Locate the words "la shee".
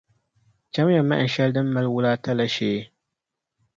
2.37-2.81